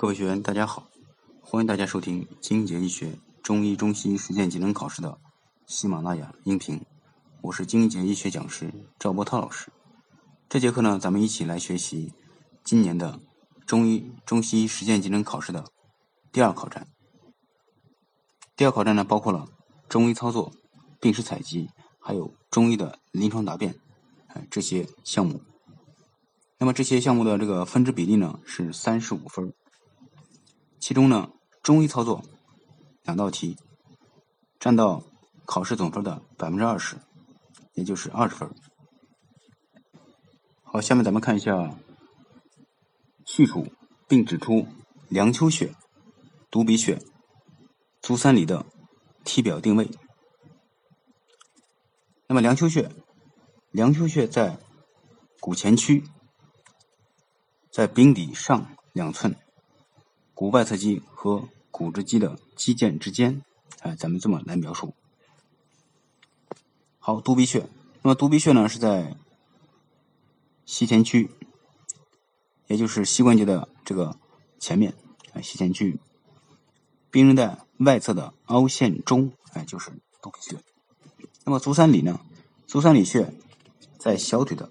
[0.00, 0.88] 各位学员，大家好，
[1.42, 5.18] 欢迎大家收听金杰医学中医中西医实践技能考试的
[5.66, 6.80] 喜马拉雅音频，
[7.42, 9.70] 我是金杰医学讲师赵波涛老师。
[10.48, 12.14] 这节课呢，咱们一起来学习
[12.64, 13.20] 今年的
[13.66, 15.62] 中医中西医实践技能考试的
[16.32, 16.88] 第二考站。
[18.56, 19.46] 第二考站呢，包括了
[19.86, 20.50] 中医操作、
[20.98, 23.78] 病史采集，还有中医的临床答辩，
[24.28, 25.42] 哎，这些项目。
[26.56, 29.52] 那么这些项目的这个分值比例呢是三十五分。
[30.80, 31.30] 其中呢，
[31.62, 32.24] 中医操作
[33.04, 33.56] 两道题
[34.58, 35.04] 占到
[35.44, 36.96] 考试总分的百分之二十，
[37.74, 38.50] 也就是二十分。
[40.62, 41.76] 好，下面咱们看一下
[43.26, 43.66] 叙述
[44.08, 44.66] 并指出
[45.08, 45.74] 梁丘穴、
[46.50, 46.98] 犊鼻穴、
[48.00, 48.64] 足三里的
[49.24, 49.90] 体表定位。
[52.26, 52.90] 那么梁丘穴，
[53.70, 54.58] 梁丘穴在
[55.40, 56.04] 骨前区，
[57.70, 59.36] 在柄底上两寸。
[60.40, 63.42] 骨外侧肌和股直肌的肌腱之间，
[63.80, 64.94] 哎，咱们这么来描述。
[66.98, 67.68] 好，犊鼻穴，
[68.00, 69.18] 那么犊鼻穴呢是在
[70.64, 71.30] 膝前区，
[72.68, 74.16] 也就是膝关节的这个
[74.58, 74.94] 前面，
[75.34, 76.00] 哎，膝前区，
[77.12, 79.90] 髌韧带外侧的凹陷中，哎，就是
[80.22, 80.56] 犊鼻穴。
[81.44, 82.18] 那么足三里呢？
[82.66, 83.34] 足三里穴
[83.98, 84.70] 在小腿的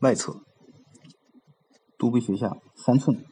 [0.00, 0.42] 外侧，
[1.96, 3.24] 犊鼻穴下三寸。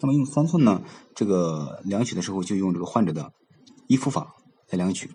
[0.00, 0.82] 那么用三寸呢？
[1.14, 3.32] 这个量取的时候就用这个患者的
[3.86, 4.34] 依附法
[4.68, 5.10] 来量取，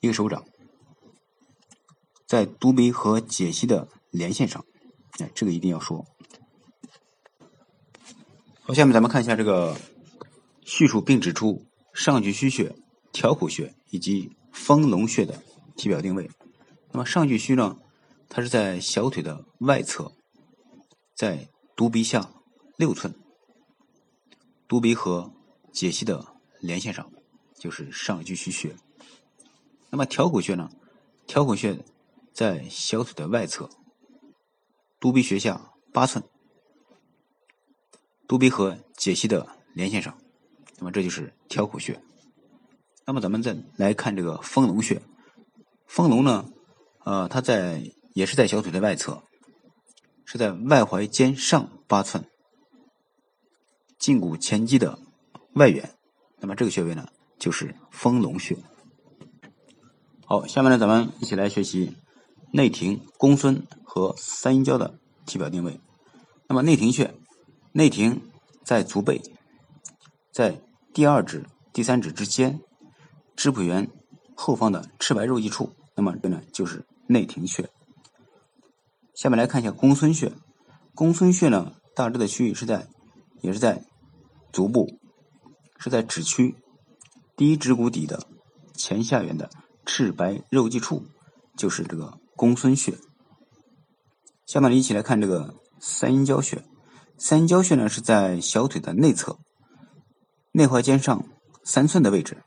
[0.00, 0.44] 一个手掌
[2.26, 4.64] 在犊鼻和解析的连线上，
[5.18, 6.04] 哎，这个一定要说。
[8.62, 9.76] 好，下面咱们看一下这个
[10.64, 12.74] 叙述并指出上巨虚穴、
[13.12, 15.42] 挑口穴以及丰隆穴的
[15.76, 16.30] 体表定位。
[16.92, 17.76] 那么上巨虚呢，
[18.28, 20.12] 它是在小腿的外侧，
[21.16, 22.30] 在犊鼻下
[22.76, 23.12] 六寸。
[24.74, 25.30] 犊鼻和
[25.70, 26.26] 解析的
[26.58, 27.08] 连线上，
[27.56, 28.74] 就是上巨虚穴。
[29.88, 30.68] 那么挑口穴呢？
[31.28, 31.78] 挑口穴
[32.32, 33.70] 在小腿的外侧，
[34.98, 36.24] 犊鼻穴下八寸，
[38.26, 40.18] 犊鼻和解析的连线上。
[40.78, 42.02] 那么这就是挑口穴。
[43.06, 45.00] 那么咱们再来看这个丰隆穴。
[45.86, 46.50] 丰隆呢，
[47.04, 49.22] 呃，它在也是在小腿的外侧，
[50.24, 52.28] 是在外踝尖上八寸。
[54.04, 54.98] 胫骨前肌的
[55.54, 55.94] 外缘，
[56.38, 58.54] 那么这个穴位呢，就是丰隆穴。
[60.26, 61.96] 好，下面呢，咱们一起来学习
[62.52, 65.80] 内庭、公孙和三阴交的体表定位。
[66.46, 67.14] 那么内庭穴，
[67.72, 68.20] 内庭
[68.62, 69.22] 在足背，
[70.30, 70.60] 在
[70.92, 72.60] 第二指、第三指之间，
[73.34, 73.90] 支谱缘
[74.34, 75.72] 后方的赤白肉际处。
[75.94, 77.70] 那么这呢，就是内庭穴。
[79.14, 80.30] 下面来看一下公孙穴。
[80.94, 82.86] 公孙穴呢，大致的区域是在，
[83.40, 83.82] 也是在。
[84.54, 85.00] 足部
[85.78, 86.54] 是在指区
[87.36, 88.24] 第一指骨底的
[88.72, 89.50] 前下缘的
[89.84, 91.04] 赤白肉际处，
[91.56, 92.96] 就是这个公孙穴。
[94.46, 96.64] 下面一起来看这个三阴交穴。
[97.18, 99.36] 三阴交穴呢是在小腿的内侧，
[100.52, 101.24] 内踝尖上
[101.64, 102.44] 三寸的位置，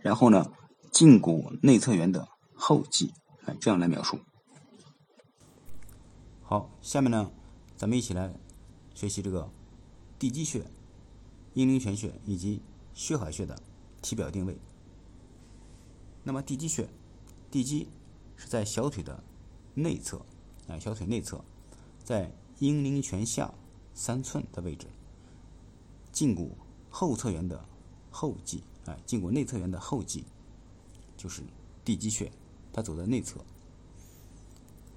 [0.00, 0.52] 然后呢
[0.92, 3.14] 胫骨内侧缘的后际，
[3.46, 4.18] 哎，这样来描述。
[6.42, 7.30] 好，下面呢
[7.76, 8.34] 咱们一起来
[8.94, 9.50] 学习这个
[10.18, 10.62] 地基穴。
[11.56, 12.60] 阴陵泉穴以及
[12.92, 13.58] 血海穴的
[14.02, 14.58] 体表定位。
[16.22, 16.86] 那么地基穴，
[17.50, 17.88] 地基
[18.36, 19.24] 是在小腿的
[19.72, 20.20] 内侧，
[20.68, 21.42] 啊，小腿内侧，
[22.04, 23.54] 在阴陵泉下
[23.94, 24.86] 三寸的位置，
[26.12, 26.58] 胫骨
[26.90, 27.64] 后侧缘的
[28.10, 30.24] 后际，啊，胫骨内侧缘的后际，
[31.16, 31.42] 就是
[31.86, 32.30] 地基穴，
[32.70, 33.40] 它走在内侧。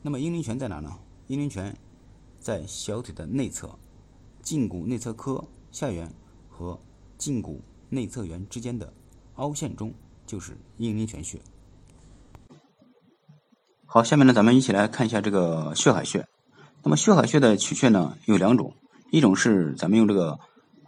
[0.02, 1.00] 那么阴陵泉在哪呢？
[1.28, 1.78] 阴陵泉
[2.42, 3.80] 在小腿的内侧，
[4.44, 6.14] 胫骨内侧髁下缘。
[6.60, 6.78] 和
[7.18, 8.92] 胫骨内侧缘之间的
[9.36, 9.94] 凹陷中，
[10.26, 11.40] 就是阴陵泉穴。
[13.86, 16.28] 好，下面呢，咱们一起来看一下这个血海穴。
[16.84, 18.76] 那么血海穴的取穴呢有两种，
[19.10, 20.38] 一种是咱们用这个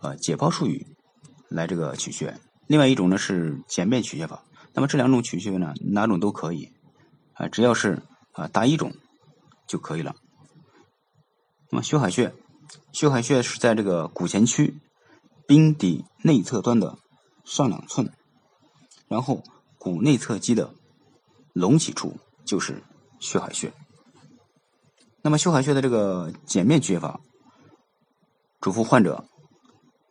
[0.02, 0.86] 呃解剖术语
[1.48, 4.44] 来这个取穴，另外一种呢是简便取穴法。
[4.74, 6.70] 那么这两种取穴呢，哪种都可以
[7.32, 8.04] 啊，只要是
[8.34, 8.92] 啊答一种
[9.68, 10.14] 就可以了。
[11.70, 12.34] 那么血海穴，
[12.92, 14.76] 血海穴是在这个骨前区。
[15.52, 16.98] 髌底内侧端的
[17.44, 18.10] 上两寸，
[19.10, 19.44] 然后
[19.78, 20.74] 骨内侧肌的
[21.52, 22.16] 隆起处
[22.46, 22.82] 就是
[23.20, 23.74] 血海穴。
[25.22, 27.20] 那么血海穴的这个简便取穴法，
[28.62, 29.26] 嘱咐患者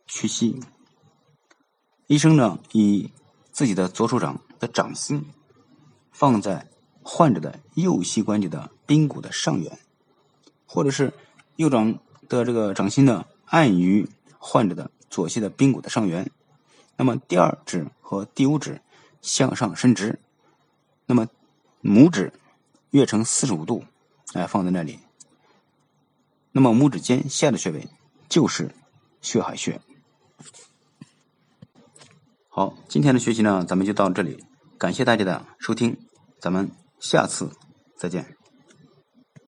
[0.05, 0.61] 屈膝。
[2.05, 3.11] 医生呢以
[3.51, 5.25] 自己的左手掌的掌心
[6.11, 6.69] 放在
[7.01, 9.79] 患者的右膝关节的髌骨的上缘，
[10.67, 11.11] 或者是
[11.55, 11.97] 右掌
[12.29, 14.07] 的这个掌心呢按于
[14.37, 14.91] 患者的。
[15.11, 16.31] 左膝的髌骨的上缘。
[16.97, 18.81] 那么第二指和第五指
[19.21, 20.19] 向上伸直，
[21.05, 21.27] 那么
[21.83, 22.33] 拇指
[22.89, 23.83] 跃成四十五度，
[24.33, 24.99] 哎，放在那里。
[26.51, 27.87] 那么拇指尖下的穴位
[28.27, 28.73] 就是
[29.21, 29.79] 血海穴。
[32.49, 34.43] 好，今天的学习呢，咱们就到这里，
[34.77, 35.97] 感谢大家的收听，
[36.39, 36.69] 咱们
[36.99, 37.51] 下次
[37.95, 38.40] 再见。